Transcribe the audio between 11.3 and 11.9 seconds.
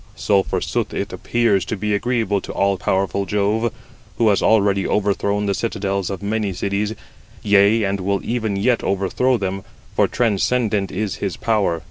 power.